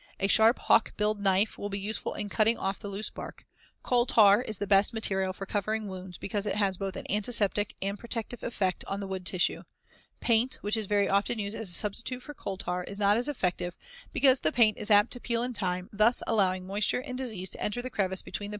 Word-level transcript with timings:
A 0.19 0.27
sharp 0.27 0.57
hawk 0.57 0.93
billed 0.97 1.19
knife 1.21 1.59
will 1.59 1.69
be 1.69 1.77
useful 1.77 2.15
in 2.15 2.27
cutting 2.27 2.57
off 2.57 2.79
the 2.79 2.87
loose 2.87 3.11
bark. 3.11 3.45
Coal 3.83 4.07
tar 4.07 4.41
is 4.41 4.57
the 4.57 4.65
best 4.65 4.93
material 4.95 5.31
for 5.31 5.45
covering 5.45 5.87
wounds 5.87 6.17
because 6.17 6.47
it 6.47 6.55
has 6.55 6.75
both 6.75 6.95
an 6.95 7.05
antiseptic 7.07 7.75
and 7.83 7.99
a 7.99 7.99
protective 8.01 8.41
effect 8.41 8.83
on 8.85 8.99
the 8.99 9.05
wood 9.05 9.27
tissue. 9.27 9.61
Paint, 10.19 10.55
which 10.61 10.75
is 10.75 10.87
very 10.87 11.07
often 11.07 11.37
used 11.37 11.55
as 11.55 11.69
a 11.69 11.73
substitute 11.73 12.23
for 12.23 12.33
coal 12.33 12.57
tar, 12.57 12.83
is 12.83 12.97
not 12.97 13.15
as 13.15 13.27
effective, 13.29 13.77
because 14.11 14.39
the 14.39 14.51
paint 14.51 14.75
is 14.79 14.89
apt 14.89 15.11
to 15.11 15.19
peel 15.19 15.43
in 15.43 15.53
time, 15.53 15.87
thus 15.93 16.23
allowing 16.25 16.65
moisture 16.65 17.01
and 17.01 17.19
disease 17.19 17.51
to 17.51 17.61
enter 17.61 17.83
the 17.83 17.91
crevice 17.91 18.23
between 18.23 18.25
the 18.25 18.39
paint 18.39 18.39
and 18.39 18.39
the 18.39 18.47
wood. 18.47 18.49